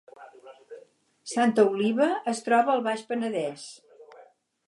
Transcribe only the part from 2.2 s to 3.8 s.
es troba al Baix Penedès